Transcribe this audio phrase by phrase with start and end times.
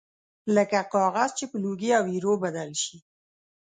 [0.55, 2.97] لکه کاغذ چې په لوګي او ایرو بدل شي